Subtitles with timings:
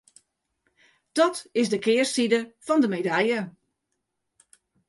[1.11, 3.41] Dat is de kearside fan de medalje.